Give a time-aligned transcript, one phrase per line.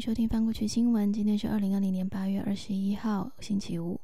[0.00, 1.12] 收听翻过去新闻。
[1.12, 4.00] 今天是二零二零年八月二十一号，星期五。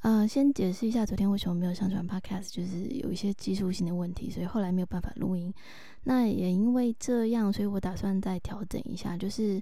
[0.00, 5.52] 呃，先解释一下昨天为什么没有上传 Podcast，就是有一些技术性的问题，所以后来没有办法录音。
[6.04, 9.58] 那也因为这样，所以我打算再调整一下，就是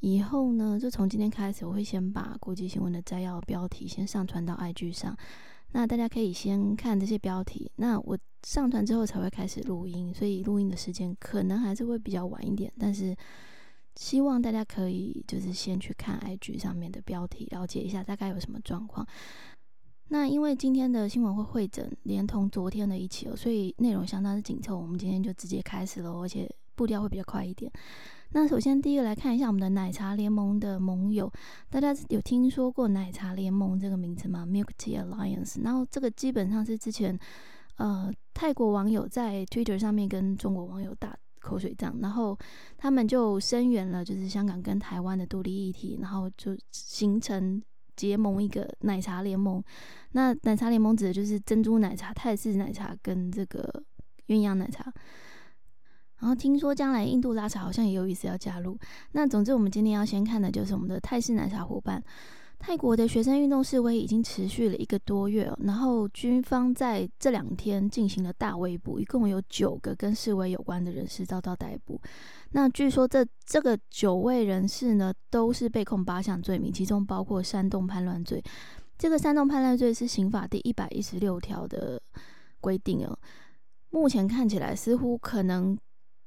[0.00, 5.16] 以后呢，就从今天开始，我会先把国际新闻的摘要标题先上传到 IG 上。
[5.72, 13.16] 那大家可以先看这些标题，那我上传之后才会开始录音，所以录音的时间可能还是会比较晚一点，但是。
[13.96, 19.06] 希望大家可以就是先去看 IG 上面的标题，了解一下大概有什么状况。
[20.08, 24.78] 那因为今天的新闻会会诊，连同昨天的一起哦，所以内容相当的紧凑。
[24.78, 27.72] 我们今天就直接开始了，而且步调会比较快一点。
[28.30, 31.32] 那首先第一个来看一下我们的奶茶联盟的盟友，
[31.70, 35.62] 大家有听说过奶茶联盟这个名字吗？Milk Tea Alliance。
[35.64, 37.18] 然后这个基本上是之前
[37.76, 41.16] 呃泰国网友在 Twitter 上面跟中国网友打。
[41.46, 42.36] 口水仗，然后
[42.76, 47.62] 他们就声援了，就是香港跟台湾的独立议题，然后就形成
[47.94, 49.62] 结盟一个奶茶联盟。
[50.12, 53.82] 那奶茶联盟指的就是珍珠奶茶、泰式奶茶跟这个
[54.26, 54.92] 鸳鸯奶茶。
[56.18, 58.76] 然后听说将来印度拉茶好像也有意思要加入。
[59.12, 62.02] 那总之，我们今天要先看的就是我们的泰式奶茶伙伴。
[62.58, 72.00] 泰国的学生运动示威已经持续了一个多月，然后军方在这两天进行了大围捕，一共有九个跟示威有关的人士遭到逮捕。
[72.50, 78.42] 那据说这这个九位人士呢，都是被控八项罪名，其中包括煽动叛乱罪。
[78.98, 82.00] 这个煽动叛乱罪是刑法第一百一十六条的
[82.60, 83.16] 规定哦。
[83.90, 85.78] 目前看起来似乎可能。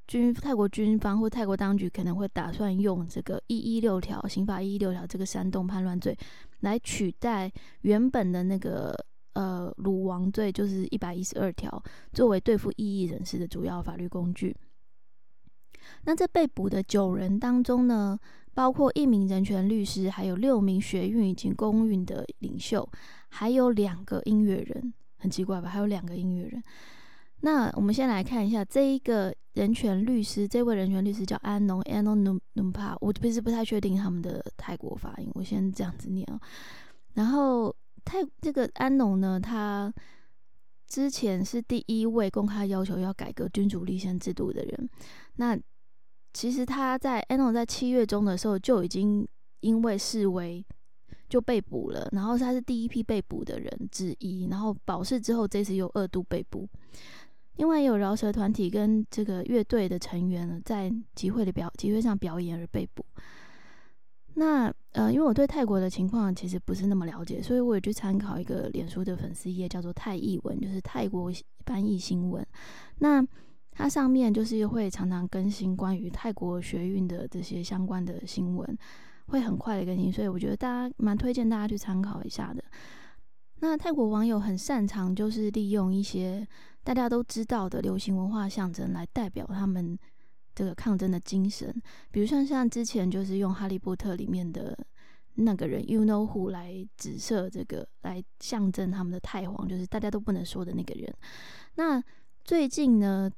[0.10, 6.18] 军泰国军方或泰国当局可能会打算用这个一一六条刑法一一六条这个煽动叛乱罪
[6.62, 8.92] 来取代原本的那个
[9.34, 14.56] 呃鲁王罪，就是一百一十二条，作为对付异议人士的主要法律工具。
[16.06, 18.18] 那这被捕的九人当中呢，
[18.56, 22.90] 包括一名人权律师，还有六名学运以及公运的领袖，
[23.30, 25.69] 还有两个音乐人，很奇怪吧？
[25.69, 26.64] 还有两个音乐人。
[27.41, 36.39] 那我们先来看一下这一个人权律师，这位人权律师叫安农 （Anon Numpa），我不是不太确定他们的泰国发音，我先这样子念哦。
[37.13, 37.73] 然后
[38.03, 39.94] 泰这个安农呢，他
[40.88, 44.89] 之前是第一位公开要求要改革君主立宪制度的人。
[45.35, 45.57] 那
[46.33, 49.27] 其实他在安农在七月中的时候就已经
[49.61, 50.63] 因为示威
[51.27, 54.47] 就被捕了，然后他是第一批被捕的人之一。
[54.50, 56.67] 然后保释之后，这次又二度被捕。
[57.59, 63.06] 另外有饶舌团体跟这个乐队的成员，在集会的表集会上表演而被捕。
[64.36, 71.30] 那呃，因为我对泰国的情况其实不是那么了解，所以我也去参考一个脸书的粉丝页，叫做泰译文，就是泰国
[71.66, 72.46] 翻译新闻。
[73.00, 73.22] 那
[73.72, 78.78] 它上面就是会常常更新关于泰国学运的这些相关的新闻，
[79.28, 82.64] 会很快的更新，所以我觉得大家蛮推荐大家去参考一下的。
[83.62, 86.48] 那泰国网友很擅长就是利用一些。
[86.89, 89.95] 大家都知道的流行文化象征来代表他们
[90.55, 91.72] 这个抗争的精神，
[92.09, 94.75] 比如像像之前就是用《哈利波特》里面的
[95.35, 101.13] 那个人 You Know Who 来指涉这个，来象征他们的太皇，就是大家都不能说的那个人。
[101.75, 102.03] 那
[102.44, 103.29] 最近呢，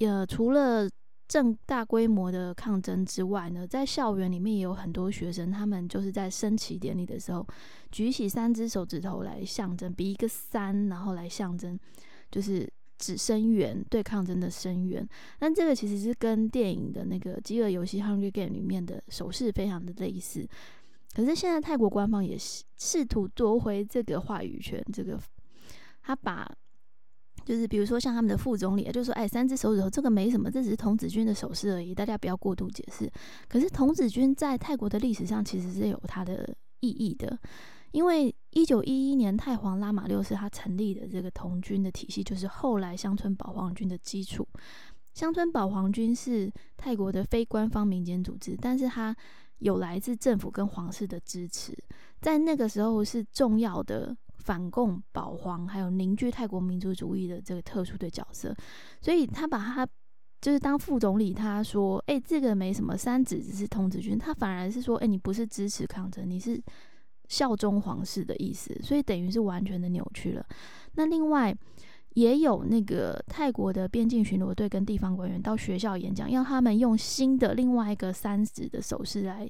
[0.00, 0.90] 呃，除了
[1.28, 7.46] 正大规模的抗争之外呢，在校园里面也有很多学生，他们就是在升旗典礼的时候
[7.92, 11.78] 举起三只手指头来象征，比一个三，然后来象征。
[12.32, 20.46] 就是指声援对抗真的声援，但这个其实是跟电影的那个《饥饿游戏》（Hunger Game） 里面的手势非常的类似。
[21.14, 25.18] 可是现在泰国官方也试试图夺回这个话语权，这个
[26.02, 26.46] 他把
[27.44, 33.10] 就是比如说像他们的副总理，就说：“哎，三只手指头这个没什么，这只是童子军的手势而已，大家不要过度解释。”
[33.48, 37.36] 可是童子军在泰国的历史上其实是有它的意义的。
[37.92, 44.46] 因为一九一一年太皇拉玛六世他成立的这个童军的体系，就是后来乡村保皇军的基础。
[45.12, 49.14] 乡村保皇军是泰国的非官方民间组织，但是它
[49.58, 51.76] 有来自政府跟皇室的支持，
[52.20, 58.54] 在那个时候是重要的反共保皇，还有凝聚泰国民族主义的这个特殊的角色。
[59.02, 59.86] 所以他把他
[60.40, 66.62] 就是当副总理，他说：“哎，这个没什么，三子只是童子军。”他反而是说：“哎，你不是支持抗争，你是。”
[67.30, 70.44] 效忠皇室的意思，所以等于是完全的扭曲了。
[70.96, 71.56] 那另外
[72.14, 79.48] 也有那个泰国的边境巡逻队跟地方官员到学校演讲，要他们用新的另外一个三指的手势来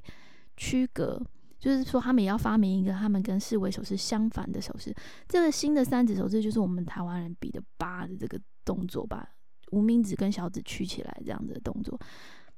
[0.58, 1.20] 区隔，
[1.58, 4.94] 就是说他们也要发明一个他们跟示威手势相反的手势。
[5.26, 9.26] 这个新的三指手势就是我们台湾人比的八的这个动作，把
[9.72, 11.98] 无名指跟小指曲起来这样子的动作。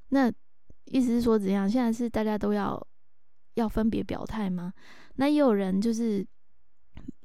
[0.09, 0.29] 那
[0.85, 1.69] 意思是说怎样？
[1.69, 2.85] 现在是大家都要
[3.53, 4.73] 要分别表态吗？
[5.15, 6.25] 那也有人就是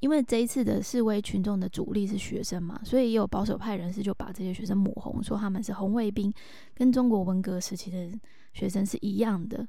[0.01, 6.33] 因为这一次的示威群众的主力是学生嘛，所以也有保守派人士就把这些学生抹红，说他们是红卫兵，
[6.75, 8.19] 跟中国文革时期的
[8.53, 9.67] 学生是一样的。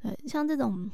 [0.00, 0.90] 对，像这种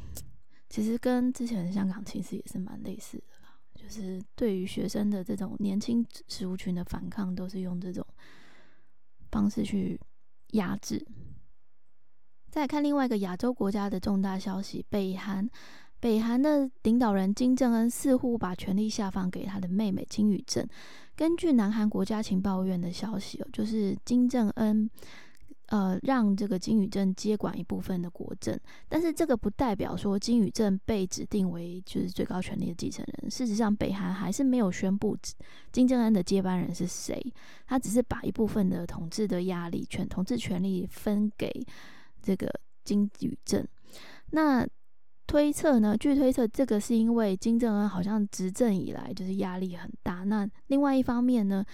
[0.69, 8.05] 其实跟之前的香港其实也是蛮类似的啦，就是对于学生的这种年轻食物群的反抗，都是用这种
[9.31, 10.01] 方式去
[10.53, 11.07] 压制。
[12.49, 15.49] 再看另外一个亚洲国家的重大消息，北韩。
[16.03, 20.69] 北韩的领导人金正恩似乎把权力下放给他的妹妹金宇镇。
[21.15, 24.91] 根据南韩国家情报院的消息哦，就是金正恩
[25.67, 28.59] 呃让这个金宇镇接管一部分的国政，
[28.89, 33.31] 但是这个不代表说金宇镇被指定为就是最高权力的继承人。
[33.31, 35.17] 事实上，北韩还是没有宣布
[35.71, 37.23] 金正恩的接班人是谁，
[37.69, 41.65] 他只是把一部分的统治的压力、权统治权力分给
[42.21, 42.53] 这个
[42.83, 43.65] 金宇镇。
[44.31, 44.67] 那
[45.27, 45.97] 推测呢？
[45.97, 50.25] 据推测，这个是因为金正恩好像执政以来就是压力很大。
[50.25, 51.65] 那另外一方面呢，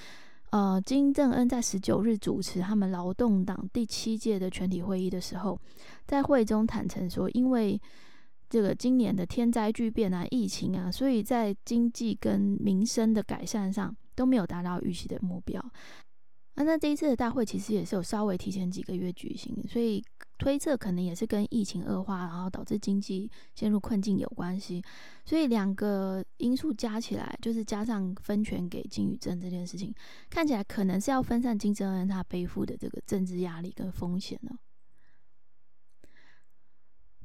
[0.50, 5.58] 呃，金正恩在十九日主持他们劳动党第七届的全体会议的时候，
[6.06, 7.80] 在会中坦诚说，因为
[8.48, 15.62] 这个今年的天灾巨变啊、疫情啊，所以在经济跟民生的改善上都没有达到预期的目标。
[16.54, 20.02] 那那这一次的大会其实也是有稍微提前几个月举行，所以
[20.38, 24.82] 推测可能也是跟疫情恶化，然后导致经济陷入困境有关系。
[25.25, 29.93] 所以两个因素加起来，就是加上分权给金宇镇这件事情，
[30.31, 34.56] 看起来可能是要分散金正恩他背负的这个政治压力跟风险了。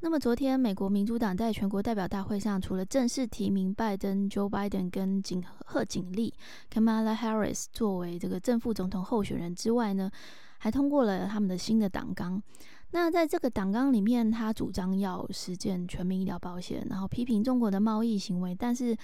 [0.01, 6.33] 那么昨天，美国民主党在全国代表大会上，除了正式提名拜登 （Joe Biden） 跟景贺锦丽
[6.69, 10.11] （Kamala Harris） 作为这个正副总统候选人之外呢，
[10.57, 12.43] 还通过了他们的新的党纲。
[12.93, 18.55] 那在这个党纲里面，他主张要实践全民医疗保险，然后批评中国的贸易行为。
[18.55, 18.95] 但是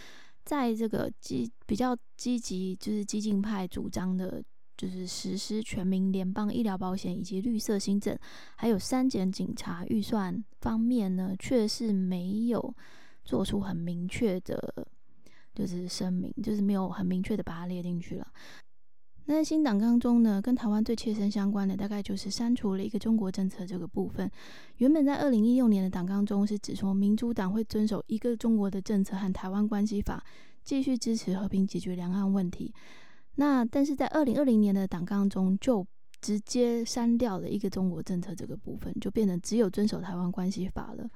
[0.45, 4.41] 在这个积比较积极，就是激进派主张的。
[4.77, 8.17] 就是实施全民联邦医疗保险以及绿色新政，
[8.55, 12.73] 还有删减警察预算方面呢，却是没有
[13.25, 14.87] 做出很明确的，
[15.53, 18.27] 就是声明，就是没有很明确的把它列进去了。
[19.29, 24.27] 那在新党纲中呢，跟台湾最切身相关的，大概就是删除了一个中国政策这个部分。
[24.77, 30.23] 原本在二零一六年的党纲中是指说，民主党会遵守一个中国的政策和台湾关系法，
[30.63, 32.73] 继续支持和平解决两岸问题。
[33.35, 35.85] 那但是在二零二零年的党纲中，就
[36.19, 41.07] 直接删掉了一个中国政策这个部分，就变成只有遵守台湾关系法了。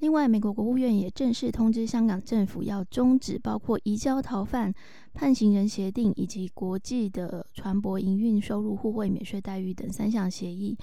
[0.00, 4.74] 另外，美国国务院也正式通知香港政府，要终止包括移交逃犯、
[5.14, 10.76] 判刑人协定以及国际的船舶营运收入互惠免税待遇等三项协议。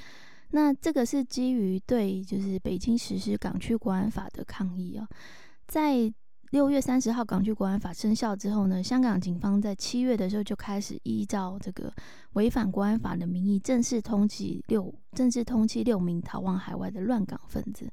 [0.51, 5.07] 那这个是基于对就是北京实施港区国安法的抗议啊，
[5.67, 6.13] 在。
[6.51, 11.91] 六月三十号，港区国安法生效之后呢，香港警方在七月的时候就开始依照这个
[12.35, 17.91] 违反国安法的名义，正式通缉六正式通缉六名逃往海外的乱港分子。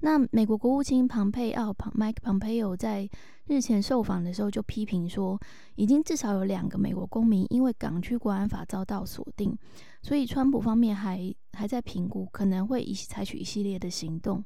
[0.00, 3.08] 那美国国务卿庞佩奥 （Mike Pompeo） 在
[3.46, 5.40] 日前受访的时候就批评说，
[5.74, 9.56] 已经至少有两个美国公民因为港区国安法遭到锁定，
[10.02, 14.44] 所以川普方面还还在评估，可能会一采取一系列的行动。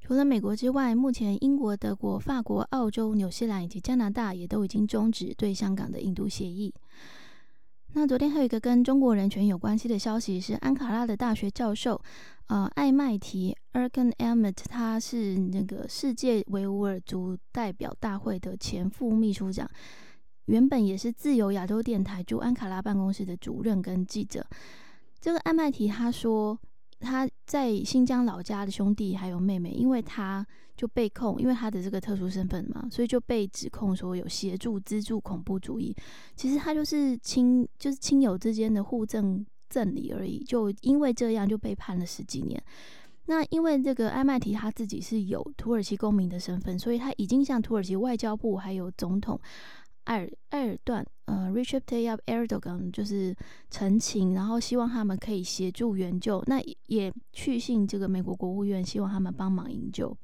[0.00, 6.72] 除了美国之外，目前英国、德国、法国、澳洲、纽西兰以及加拿大也都已经终止对香港的印度协议。
[7.98, 11.98] 那昨天还有一个跟中国人权有关系的消息，是安卡拉的大学教授，
[12.48, 19.66] 呃，艾麦提 （Erkan Ahmet），他是那个世界维吾尔族代表大会的前副秘书长，
[20.44, 24.46] 原本也是自由亚洲电台驻安卡拉办公室的主任跟记者。
[25.18, 26.58] 这个艾麦提他说。
[27.00, 35.94] 他在新疆老家的兄弟还有妹妹，因为他就被控，因为他的这个特殊身份嘛，所以就被指控说有协助资助恐怖主义。
[36.34, 40.42] 其实他就是亲，就是亲友之间的互赠赠礼而已。
[40.42, 42.62] 就因为这样就被判了十几年。
[43.26, 49.38] 那因为这个艾麦提他自己是有土耳其公民的身份，所以他已经向土耳其外交部还有总统。
[50.06, 53.34] 埃尔埃尔段，呃，Richard Tayyip Erdogan 就是
[53.70, 56.42] 陈情，然后希望他们可以协助援救。
[56.46, 60.16] 那也去信这个美国国务院，希望他们帮忙营救。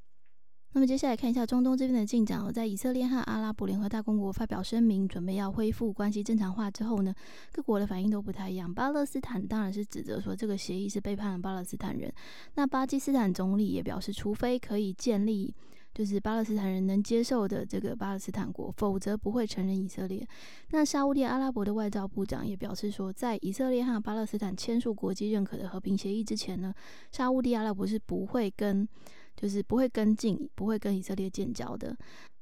[0.75, 2.51] 那么接下来看一下中东这边的进展。
[2.51, 7.13] 在以色列和阿拉伯联合大公国发表声明，准备要恢复关系正常化之后呢，
[7.53, 8.73] 各国的反应都不太一样。
[8.73, 12.11] 巴勒斯坦当然是指责说这个协议是背叛了巴勒斯坦人。
[12.55, 15.55] 那巴基斯坦总理也表示，除非可以建立。
[15.95, 20.27] 就是巴勒斯坦人能接受的这个巴勒斯坦国，否则不会承认以色列。
[20.71, 26.73] 那沙乌地阿拉伯的外交部长也表示说，在以色列和巴勒斯坦签署国际认可的和平协议之前呢，
[27.11, 28.89] 沙乌地阿拉伯是不会跟，
[29.37, 31.97] 就是不会跟进，不会跟以色列建交的。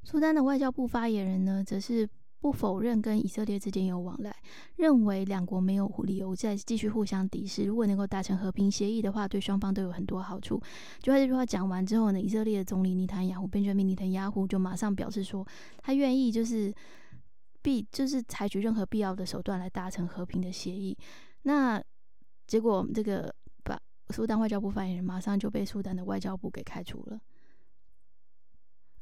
[0.04, 2.09] 苏丹的外交部发言人呢，则是。
[2.40, 4.35] 不否认跟以色列之间有往来，
[4.76, 7.64] 认为两国没有理由再继续互相敌视。
[7.64, 10.61] 如果能够达成和平协议的话，对双方都有很多好处。
[11.00, 15.47] 就他这句话讲完之后呢，以色列的总理尼坦雅胡便 n 尼坦雅胡就马上表示说，
[15.82, 16.73] 他愿意就是
[17.61, 20.97] 必就是采取任何必要的手段来达成和平的协议。
[21.42, 21.82] 那
[22.47, 23.32] 结果这个
[23.62, 23.78] 把
[24.09, 27.20] 苏丹外交部发言人马上就被苏丹的外交部给开除了。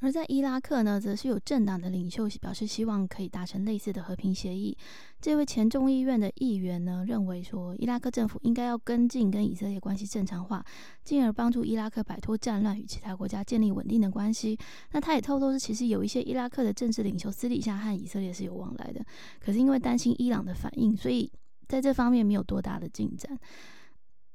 [0.01, 4.77] 而在伊拉克呢，则是有政党的领袖表示希望可以达成类似的和平协议。
[5.21, 10.65] 这位前众议院的议员呢，认为说伊拉克政府应该要跟进跟以色列关系正常化，
[11.03, 14.57] 进而帮助伊拉克摆脱战乱，与其他国家建立稳定的关系。
[14.93, 19.05] 那他也透露是，其实有一些伊拉克的政治领袖私底下和以色列是有往来的，
[19.41, 21.31] 可是因为担心伊朗的反应，所以
[21.67, 23.37] 在这方面没有多大的进展。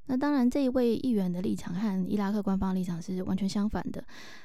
[0.06, 4.04] 那当然，这一位议员的立场和伊拉克官方立场是完全相反的。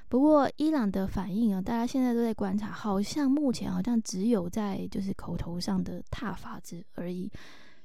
[0.08, 7.30] 不过，伊朗的反应啊，大家现在都在观察，好像目前好像只有在就是口头上的踏法子而已。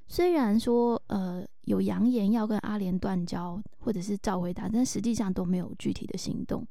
[0.07, 6.65] 虽然说呃有扬言要跟阿联断交，或者是召回他，但实际上都没有具体的行动。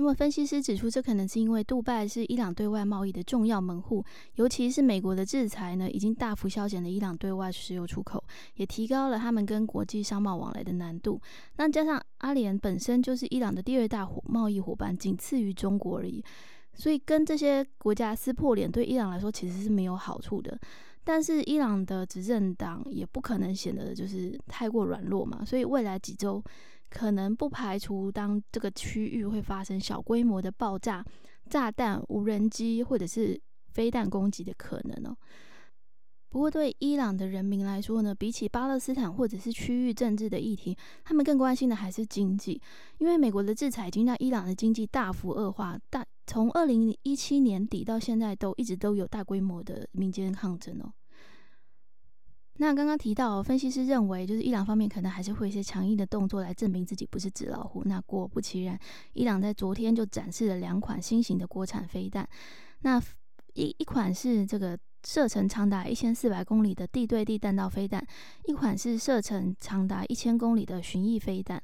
[0.00, 4.02] 那么，分析师指出，这可能是因为杜拜是伊朗对外贸易的重要门户，
[4.36, 11.20] 尤其是美国的制裁呢，已经大幅削减了伊朗对外石油出口，也提高了他们跟国际商贸往来的难度。
[11.56, 16.24] 那加上阿联本身就是伊朗的第二大伙贸易伙伴，仅次于中国而已，
[16.72, 20.58] 所以跟这些国家撕破脸，对伊朗来说其实是没有好处的。
[21.04, 26.42] 但是伊朗的执政党也不可能显得就是太过软弱嘛，所以未来几周。
[26.90, 31.04] 可能不排除当这个区域会发生小规模的爆炸、
[31.48, 33.40] 炸弹、无人机或者是
[33.72, 35.16] 飞弹攻击的可能哦。
[36.28, 42.60] 不过对伊朗的人民来说呢，比起巴勒斯坦或者是区域政治的议题，他们更关心的还是经济，
[42.98, 50.92] 因为美国的制裁已经让伊朗的经济大幅恶化，大从二零一七年底到现在都一直都有大规模的民间抗争哦。
[52.60, 57.82] 那刚刚提到，分析师认为，就是伊朗方面可能还是会一些强硬的动作来证明自己不是纸老虎。
[57.86, 58.78] 那果不其然，
[59.14, 62.28] 伊朗在昨天就展示了两款新型的国产飞弹。
[62.80, 63.02] 那
[63.54, 68.06] 一一款是这个射程长达一千四百公里的地对地弹道飞弹，
[68.44, 71.62] 一款是射程长达一千公里的巡弋飞弹。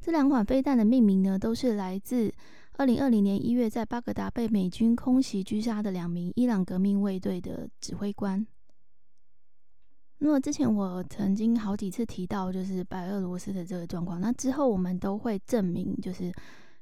[0.00, 2.30] 这两款飞弹的命名呢，都是来自
[2.76, 8.46] 二零二零年一月在巴格达被美军空袭狙杀的两名伊朗革命卫队的指挥官。
[10.22, 14.20] 那么之前我曾经好几次提到，就是白俄罗斯的这个状况。
[14.20, 16.30] 那之后我们都会证明，就是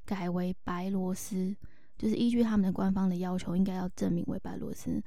[0.05, 1.55] 改为白罗斯，
[1.97, 5.01] 就是依据他们的官方的要求，应该要证明为白罗斯。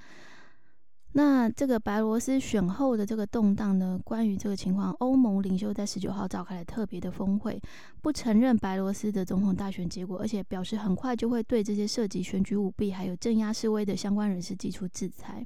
[1.13, 3.99] 那这个白罗斯选后的这个动荡呢？
[4.01, 7.61] 关于这个情况，欧盟领袖在十九号召开了特别的峰会，
[8.01, 15.45] 不承认白罗斯的总统大选结果，而且表示很快就会对这些涉及选举舞弊还有镇压示威的相关人士提出制裁。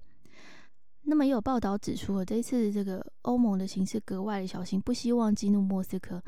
[1.07, 6.21] 那么也有报道指出，这次这个欧盟的形势格外的小心，不希望激怒莫斯科，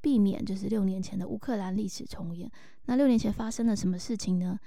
[0.00, 2.50] 避免就是六年前的乌克兰历史重演。
[2.84, 4.58] 那六年前发生了什么事情呢？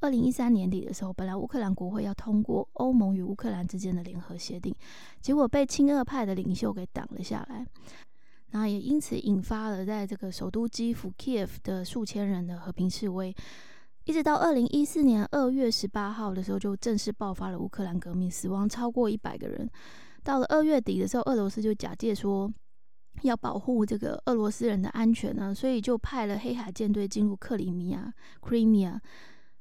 [0.00, 4.74] 二零一三年底的时候，本来乌克兰国会要通过欧盟与乌克兰之间的联合协定，
[5.20, 7.66] 结果被亲俄派的领袖给挡了下来，
[8.50, 13.34] 然后也因此引发了在这个首都基辅 （Kiev） 的数千人的和平示威。
[14.06, 19.68] 一直到二零一四年二月十八号的时候，就正式爆发了乌克兰革命，死亡超过一百个人。
[20.22, 22.48] 到了二月底的时候，俄罗斯就假借说
[23.22, 29.00] 要保护这个俄罗斯人的安全呢，所以就派了黑海舰队进入克里米亚 （Crimea）。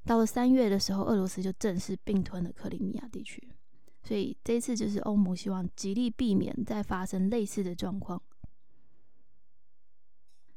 [0.05, 3.41] 到了三月的时候，俄罗斯就正式并吞了克里米亚地区。
[4.03, 8.21] 所以这次就是欧盟希望极力避免再发生类似的状况。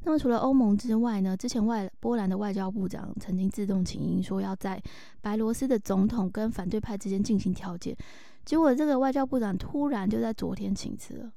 [0.01, 1.37] 那么除了欧盟之外呢？
[1.37, 4.81] 之前外波兰的外交部长曾经自动请缨，说要在
[5.21, 7.97] 白罗斯的总统跟反对派之间进行调解。
[8.45, 11.33] 结果这个外交部长突然就在昨天请辞了，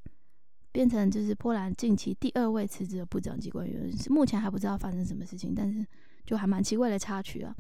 [0.72, 3.92] 变成就是波兰近期第二位辞职的部长级官员。
[4.10, 5.86] 目前还不知道发生什么事情，但是
[6.24, 7.54] 就还蛮奇怪的插曲啊。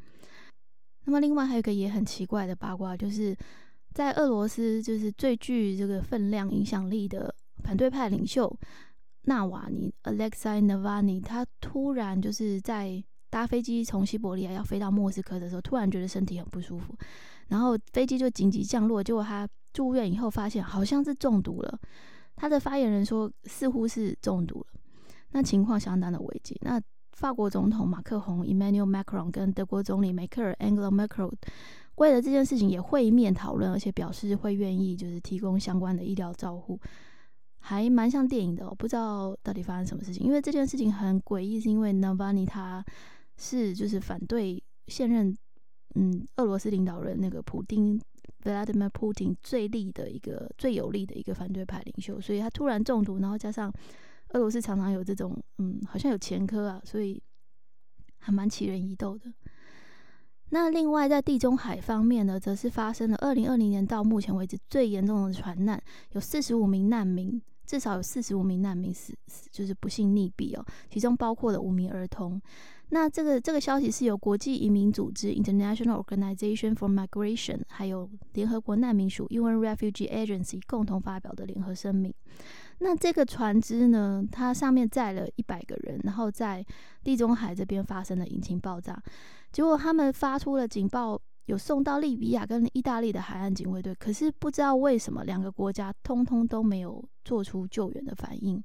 [1.05, 3.36] 那么另外还有一个也很奇怪的八卦，就是
[3.91, 8.55] 在俄罗斯就是最具这个分量影响力的反对派领袖。
[9.23, 16.95] 纳瓦尼 （Alexei Navalny） 他突然就是在搭飞机从西伯利亚要飞到莫斯科的时候，突然觉得身体很不舒服，
[17.47, 19.03] 然后飞机就紧急降落。
[19.03, 21.79] 结果他住院以后发现好像是中毒了。
[22.35, 24.79] 他的发言人说似乎是中毒了，
[25.31, 26.57] 那情况相当的危急。
[26.61, 31.31] 那法国总统马克宏 （Emmanuel Macron） 跟德国总理梅克尔 （Angela Merkel）
[31.95, 36.79] 为了这件事情也会面讨论，而且表示会愿意就是提供相关的医疗照护，
[37.62, 38.75] 还蛮像电影的哦。
[38.77, 42.84] 不知道到底发生什么事情，因为这件事情很诡异，是因为 Navani 他
[43.38, 45.34] 是就是反对现任
[45.96, 48.00] 嗯俄罗斯领导人那个普丁。
[48.44, 53.72] Vladimir Putin 最力的一个、最有力的一个反对派领袖，所以他突然中毒，然后加上
[54.30, 57.22] 俄罗斯常常有这种，嗯，好像有前科啊，所以
[58.18, 59.32] 还蛮奇人疑窦的。
[60.50, 65.80] 那另外在地中海方面呢，则是发生了二零二零年到目前为止最严重的船难，
[66.13, 67.39] 有四十五名难民，
[67.71, 69.15] 至少有四十五名难民死，
[69.49, 72.41] 就是不幸溺毙哦，其中包括了五名儿童。
[72.89, 82.13] 那这个这个消息是由国际移民组织 International Organization for Migration，还有联合国难民署 UN Refugee Agency 共同发表的联合声明。
[82.79, 86.65] 那这个船只呢，它上面载了一百个人，然后在
[87.05, 89.01] 地中海这边发生了引擎爆炸，
[89.53, 98.63] 结果他们发出了警报，有送到利比亚跟意大利的海岸警卫队，可是不知道为什么两个国家通通都没有做出救援的反应。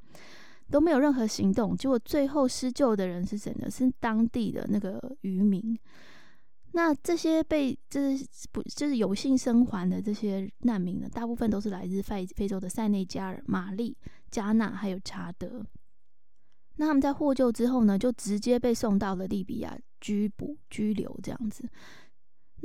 [0.69, 3.71] 都没有任何行动，结果最后施救的人是谁呢？
[3.71, 5.79] 是当地的那个渔民。
[6.73, 11.09] 那这些被就是不就是有幸生还的这些难民呢？
[11.09, 13.97] 大部分都是来自非非洲的塞内加尔、马利、
[14.29, 15.65] 加纳还有查德。
[16.79, 21.65] 那他们在获救之后呢，就直接被送到了利比亚拘捕、拘留这样子。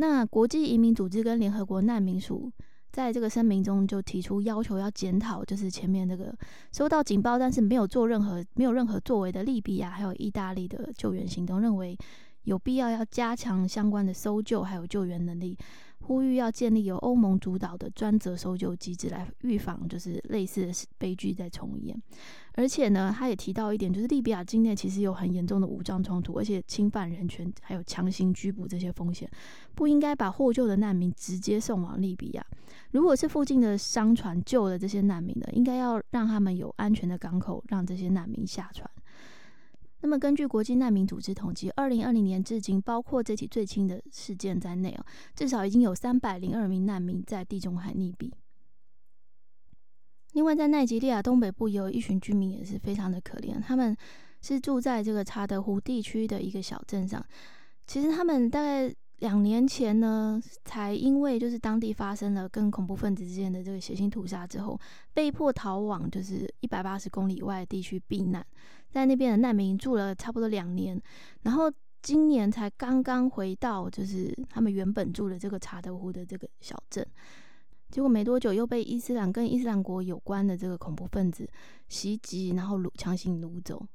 [0.01, 2.51] 那国际移民组织跟联合国难民署。
[2.91, 6.36] 在这个声明中就提出要求要检讨，就是前面那个
[6.74, 11.96] 收到警报但是没有做任何没有任何作为的利比亚还有意大利的救援行动，认为
[12.43, 15.55] 有必要要加强相关的搜救还有救援能力。
[16.01, 22.00] 呼吁要建立由欧盟主导的专责搜救机制，来预防就是类似的悲剧再重演。
[22.53, 29.29] 而且呢，他也提到一点，就是利比亚境内其实有很严重的武装冲突，而且侵犯人权，还有强行拘捕这些风险，
[29.74, 32.45] 不应该把获救的难民直接送往利比亚。
[32.91, 38.89] 如果是附近的商船救了这些难民的，应该要让他们有安全的港口，让这些难民下船。
[40.02, 48.32] 那么，根据国际难民组织统计，二零二零年至今，包括这起最轻的事件在内哦，至少已经有三百零二名难民在地中海溺毙。
[50.34, 53.96] 另外，在奈及利亚东北部，有一群居民也是非常的可怜，他们
[54.42, 57.24] 是住在这个查德湖地区的一个小镇上。
[57.86, 64.79] 其实，他们大概两年前呢，才因为就是当地发生了跟恐怖分子之间的这个血腥屠杀之后，
[65.13, 68.43] 被迫逃往就是一百八十公里以外的地区避难。
[68.89, 70.99] 在那边的难民住了差不多两年，
[71.43, 77.05] 然后今年才刚刚回到，就是他们原本住的这个查德湖的这个小镇，
[77.91, 81.47] 结果没多久又被伊斯兰跟伊斯兰国有关的这个恐怖分子
[81.88, 83.86] 袭击，然后掳强行掳走。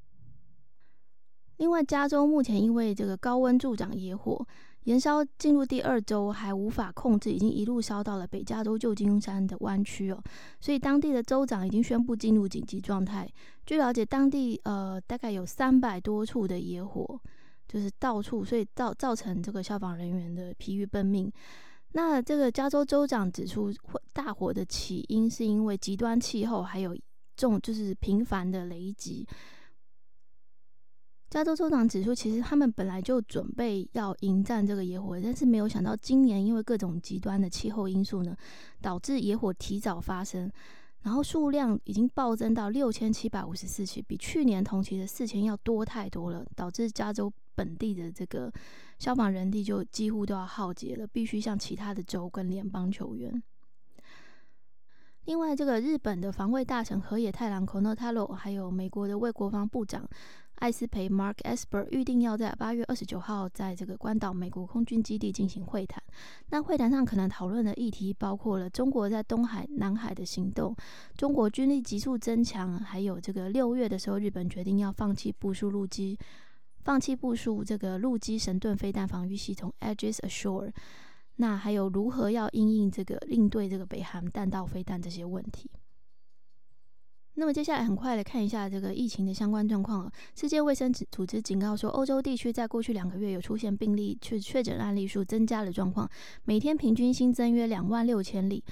[1.57, 4.47] 另外，加州目前因为这个高温助长野火。
[4.87, 10.23] 燃烧进入第二周还无法控制，已经一路烧到了北加州旧金山的湾区哦，
[10.61, 13.29] 所以当地的州长已经宣布进入紧急状态。
[13.67, 17.21] 据了解，当地呃大概有三百多处的野火，
[17.67, 21.31] 就是到处，所以造造成这个消防人员的疲于奔命。
[21.93, 23.73] 那这个加州州长指出，
[24.13, 26.97] 大火的起因是因为极端气候，还有
[27.37, 29.27] 重就是频繁的雷击。
[31.37, 38.35] 加州州长指出，其实他们本来就准备要迎战这个野火，但是没有想到今年因为各种极端的气候因素呢，
[38.81, 40.51] 导致野火提早发生，
[41.03, 48.51] 然后数量已经暴增到六千七百五十四起，比去年同期的四千要多太多了，导致加州本地的这个
[48.99, 53.43] 消防人力就几乎都要耗竭了，必须向其他的州跟联邦求援。
[55.27, 60.09] 另外，这个日本的防卫大臣河野太郎 （Kono Taro） 还有美国的卫国防部长。
[60.57, 66.03] 艾斯培 （Mark Esper） 预定要在八月二十九号在这个关岛美国空军基地进行会谈。
[66.49, 70.75] 那会谈上可能讨论的议题包括了中国在东海、南海的行动，
[71.15, 76.19] 中国军力急速增强，还有这个六月的时候，日本决定要放弃部署陆基，
[76.85, 80.73] 放弃部署这个陆基神盾飞弹防御系统 （Aegis Ashore）。
[81.37, 85.71] 那还有如何要应应这个应对这个北韩弹道飞弹这些问题。
[87.39, 90.11] 那么接下来很快的看一下这个疫情的相关状况。
[90.35, 96.09] 世界卫生组织警告说，欧洲地区在过去两个月有出现病例确确诊案例数增加的状况，
[96.45, 98.65] 每天平均新增约两万六千例。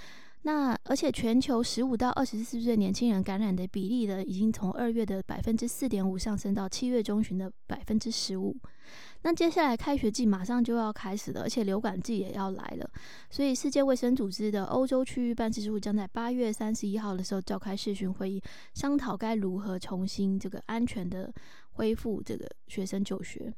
[0.47, 8.57] 那而且全球十五到二十四岁年轻人感染的比例呢，已经从二月的百分之四点五上升到七月中旬的百分之十五。
[9.25, 12.91] 那接下来开学季马上就要开始了，而且流感季也要来了，
[13.31, 18.43] 所以世界卫生组织的欧洲区域办事处将在八月三十一号的时候召开视讯会议，
[18.75, 21.33] 商讨该如何重新这个安全的
[21.73, 23.53] 恢复这个学生就学。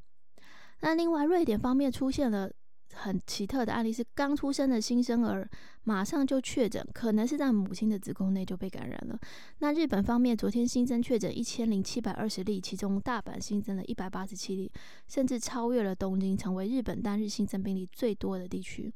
[0.81, 2.51] 那另外，瑞典方面出现了。
[2.95, 5.49] 很奇特的案例是，刚出生的新生儿
[5.85, 9.19] 马上就确诊，可能是在母亲的子宫内就被感染了。
[9.59, 14.71] 那日本方面昨天新增确诊一千零七百二十例，其中大阪新增了一百八十七例，
[15.09, 18.93] 甚至超越了东京，成为日本单日新增病例最多的地区。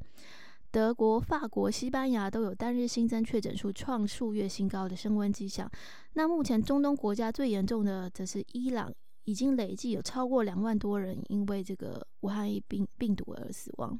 [0.70, 5.68] 德国、法国、西班牙都有单日新增确诊数创数月新高的升温迹象。
[6.14, 8.92] 那目前中东国家最严重的则是伊朗。
[9.30, 13.98] 已经累计有超过两万多人因为这个武汉疫病病毒而死亡。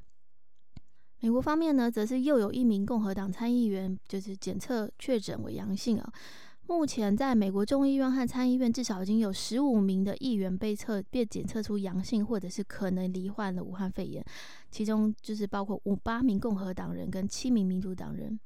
[1.21, 6.13] 美国方面呢，则是又有一名共和党参议员就是检测确诊为阳性啊。
[6.67, 14.25] 目前在美国众议院和参议院，至少已经有十五名的议员被测被检测出阳性，或者是可能罹患了武汉肺炎，
[14.71, 18.41] 其中就是包括五八名共和党人跟七名民主党人。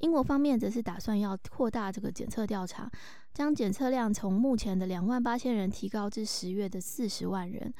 [0.00, 2.90] 英国方面则是打算要扩大这个检测调查，
[3.32, 7.72] 将检测量从目前的两万八千人提高至十月的四十万人。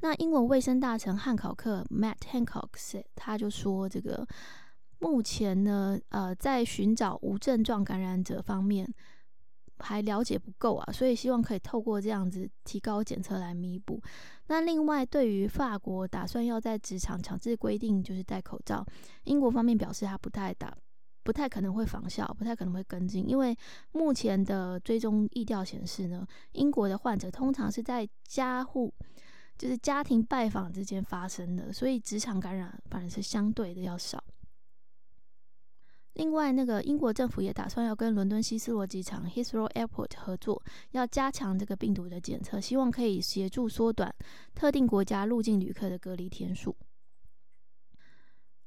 [0.00, 4.26] 那英国卫生大臣汉考克 （Matt Hancock） 他就说：“这个
[4.98, 8.86] 目前呢，呃，在寻找无症状感染者方面
[9.78, 14.00] 还了解不够啊，所以希望可以透过这样子提高检测来弥补。
[14.48, 18.84] 那另外，对于法国打算要在职场强制规定就是戴口罩，
[19.24, 20.74] 英国方面表示他不太打。”
[21.26, 23.58] 不太可能会仿效，不太可能会跟进，因为
[23.90, 28.94] 目前的追踪意调显示呢，英国的患者通常是在家户，
[29.58, 34.22] 就是家庭拜访之间发生的，所以职场感染反而是相对的要少。
[36.12, 40.62] 另外，那个英国政府也打算要跟伦敦希斯罗机场 （Heathrow Airport） 合作，
[40.92, 44.14] 要加强这个病毒的检测，希望可以协助缩短
[44.54, 46.76] 特定国家入境旅客的隔离天数。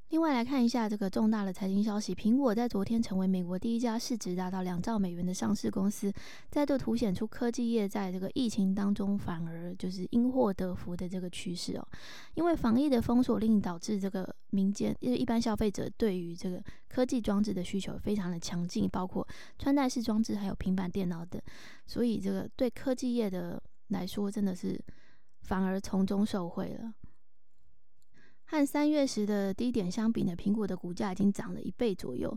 [0.09, 6.11] 另外来看一下这个重大的财经消息，苹果在昨天成为美国第一家市值达到两兆美元的上市公司，
[6.49, 11.87] 再度凸显出科技业在这个疫情当中反而就是因祸得福的这个趋势哦。
[12.33, 19.25] 因为防疫的封锁令导致这个民间，因为一般消费者对于这个科技装置的需求非常的强劲，包括
[19.59, 21.39] 穿戴式装置还有平板电脑等，
[21.85, 24.83] 所以这个对科技业的来说真的是
[25.41, 26.91] 反而从中受惠了。
[28.51, 32.35] 和三月时的低点相比呢，苹果的股价已经涨了一倍左右，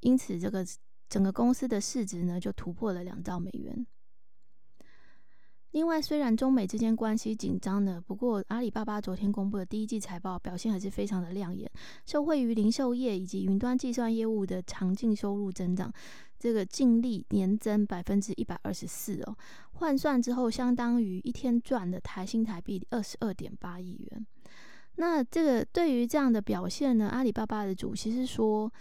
[0.00, 0.66] 因此这个
[1.06, 3.86] 整个公司的市值呢就突破了两兆美元。
[5.72, 11.70] 另外，虽然中美之间关系紧张呢，不过阿里巴巴昨天公布的第一季财报表现还是非常的亮眼，
[12.06, 15.92] 受惠于零售业以及云端计算业务的强劲收入增长，
[16.38, 19.36] 这个净利年增百分之一百二十四哦，
[19.72, 24.26] 换算之后相当于一天赚的台新台币二十二点八亿元。
[24.96, 28.72] 那这个对于这样的表现呢，阿里巴巴的主席是说，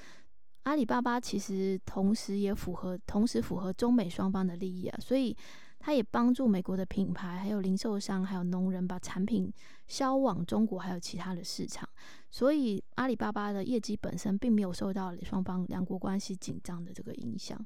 [0.64, 5.36] 阿里巴巴其实同时也符合，同时符合中美双方的利益啊，所以
[5.80, 9.52] 他也帮助美国的品牌、还有零售商、还有农人把产品
[9.88, 11.88] 销往中国还有其他的市场，
[12.32, 17.60] 所以阿里巴巴的业绩本身并没有受到双方两国关系紧张的这个影响。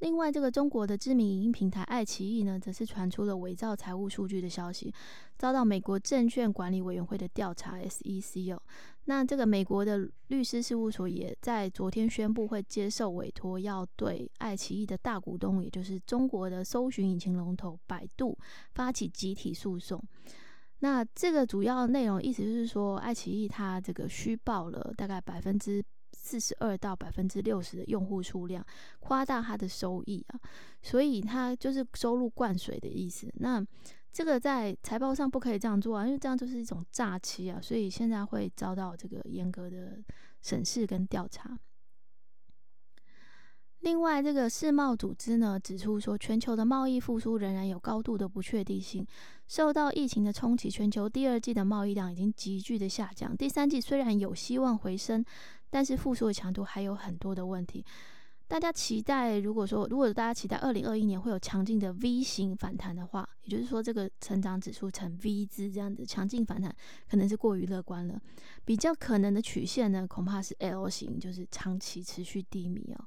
[0.00, 4.92] 另外，这个中国的知名影音平台爱奇艺呢，则是传出了伪造财务数据的消息，
[5.36, 8.62] 遭到美国证券管理委员会的调查 （SEC） 哦。
[9.04, 18.38] 那这个美国的律师事务所也在昨天宣布，会接受委托，要对爱奇艺的大股东，也就是中国的搜寻引擎龙头百度
[18.72, 20.02] 发起集体诉讼。
[20.78, 25.84] 那这个主要内容意思就是说，爱奇艺它这个虚报了大概百分之。
[26.22, 28.64] 四十二到百分之六十的用户数量，
[28.98, 30.38] 夸大它的收益啊，
[30.82, 33.32] 所以它就是收入灌水的意思。
[33.36, 33.64] 那
[34.12, 39.98] 这个在财报上不可以这样做啊，因为这样就是一种诈欺啊，所以现在会遭到这个严格的
[40.42, 41.58] 审视跟调查。
[43.80, 49.06] 另外，这个世贸组织呢指出说，全球的贸易复苏仍然有高度的不确定性。
[49.48, 53.34] 受到疫情的冲击，全球第二季的贸易量已经急剧的下降。
[53.34, 55.24] 第三季虽然有希望回升，
[55.70, 57.84] 但是复苏的强度还有很多的问题。
[58.48, 66.74] 大家期待，如果说如果大家期待二零二一年会有强劲的 V 型反弹的话，也就是说这个成长指数呈 V 字这样子强劲反弹，
[67.08, 68.20] 可能是过于乐观了。
[68.64, 73.06] 比较可能的曲线呢，恐怕是 L 型，就是长期持续低迷哦。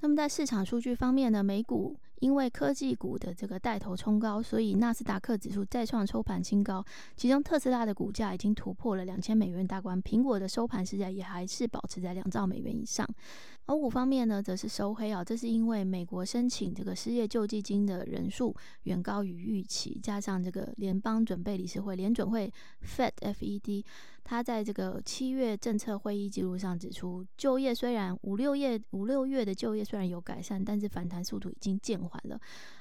[0.00, 6.84] 那么在市场数据方面呢，美股因为科技股的这个带头冲高，所以纳斯达克指数再创收盘新高。
[7.16, 13.06] 其中特斯拉的股价已经突破了两千美元大关，苹果的收盘时价也还是保持在两兆美元以上。
[13.66, 18.54] 欧股方面呢，则是收黑啊，这是因为美国申请这个失业救济金的人数
[18.84, 22.52] 远高于预期，加上这个联邦准备理事会联准会
[22.82, 23.84] Fed FED，
[24.22, 32.40] 他在这个七月政策会议记录上指出，就业虽然五六月五六月的就业虽然有改善，但是反弹速度已经渐缓了。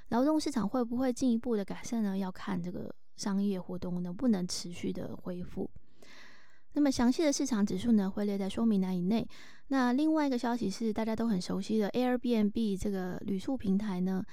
[0.09, 2.17] 劳动市场会不会进一步的改善呢？
[2.17, 5.69] 要看这个商业活动能不能持续的恢复。
[6.73, 9.27] 那么详细的市场指数呢，会列在说明栏以内。
[9.69, 14.23] 那另外一个消息是，大家都很熟悉的 Airbnb 这个旅宿平台呢，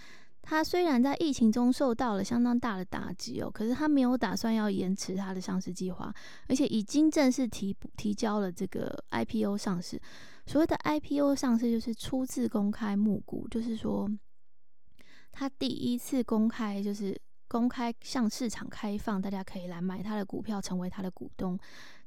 [0.49, 6.15] 它虽然在疫情中受到了相当大的打击哦，可是它没有打算要延迟它的上市计划，
[6.47, 10.01] 而且已经正式提提交了这个 IPO 上市。
[10.47, 14.09] 所谓的 IPO 上市，就是初次公开募股，就是说
[15.33, 21.59] 它第一次公开，就是公开向市场开放，大家可以来买它的股票，成为它的股东。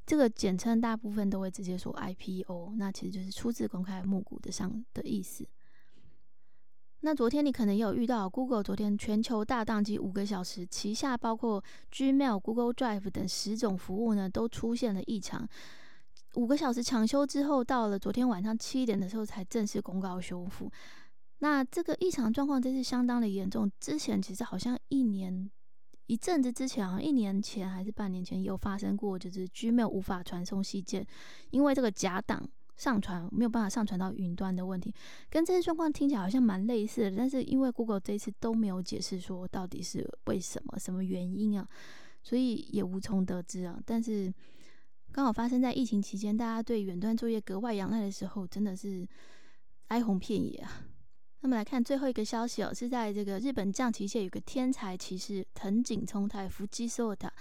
[0.05, 5.45] 这个简称大部分都会直接说 IPO，那其实就是初次公开募股的上的意思。
[7.01, 15.47] 那昨天你可能也有遇到 Google 昨天全球大宕机五个小时，旗下包括 Gmail、Google Drive 等十种服务呢都出现了异常。
[16.35, 20.69] 五个小时抢修之后，到了昨天晚上七点的时候才正式公告修复。
[21.39, 25.49] 那这个异常状况真是相当的严重，之前其实好像一年。
[26.07, 31.05] 一阵子之前啊，一年前还是半年前，有发生过，就是 Gmail 无法传送信件，
[31.51, 32.49] 因为这个假档
[32.79, 34.93] 上传没有办法上传到云端的问题，
[35.29, 41.67] 跟这些状况听起来好像蛮类似的，但是因为 Google 这一次都没有解释说到底是为什么、什么原因啊，
[42.23, 43.77] 所以也无从得知啊。
[43.85, 44.33] 但是
[45.11, 49.05] 刚好发生在疫情期间，大家对远端作业格外仰赖的时候，真的是
[49.89, 50.71] 哀鸿遍野啊。
[51.41, 57.31] 那么来看最后一个消息哦，是在这个日本象棋界有个天才棋士藤井聪太福基索塔，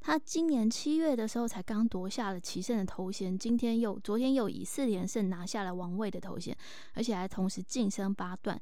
[0.00, 6.56] 他今年七月的时候才刚夺下了棋圣的头衔，今天又昨天又以四连胜拿下了王位的头衔，
[6.94, 8.60] 而且还同时晋升八段。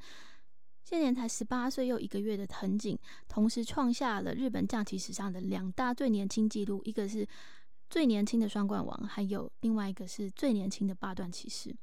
[0.82, 7.26] 现年才十八岁又一个月的藤井，同时创下了日本象棋史上的两大最年轻纪录，一个是
[7.90, 11.76] 最年轻的双冠王，还有另外一个是最年轻的八段棋士。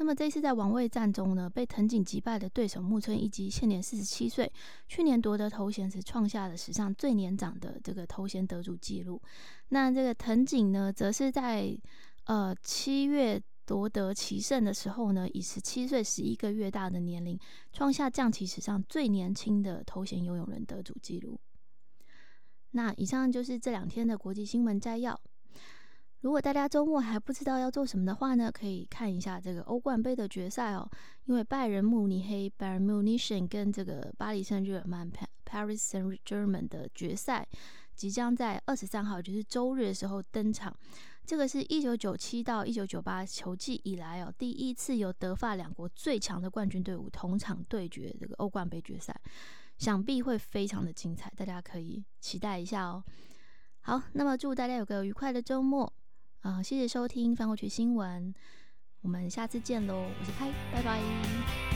[0.00, 4.50] 那么这次在王位战中呢，被藤井击败的对手木村一基现年四十七岁，
[4.88, 9.20] 去年夺得头衔时创下了史上最年长的这个头衔得主记录。
[9.68, 11.78] 那这个藤井呢，则是在
[12.24, 17.38] 呃七月夺得棋圣的时候呢，以十七岁十一个月大的年龄，
[17.70, 21.38] 创下将棋史上最年轻的头衔游泳人得主记录。
[22.70, 25.20] 那以上就是这两天的国际新闻摘要。
[26.20, 30.86] 如果大家周末还不知道要做什么的话呢，可以看一下这个欧冠杯的决赛哦。
[31.24, 35.10] 因为拜仁慕尼黑 （Bayern Munich） 跟这个巴黎圣日耳曼
[35.46, 37.46] （Paris Saint-Germain） 的决赛
[37.94, 40.76] 即将在二十三号，就是周日的时候登场。
[41.24, 49.18] 这个是一九九七到一九九八球季以来哦，第一次由德法两国最强的冠军队伍同场对决这个欧冠杯决赛，
[49.78, 53.02] 想必会非常的精彩，大家可以期待一下哦。
[53.82, 55.90] 好，那么祝大家有个愉快的周末。
[56.40, 58.34] 啊，谢谢收听翻过去新闻，
[59.02, 60.06] 我们下次见喽！
[60.18, 61.69] 我是派，拜拜。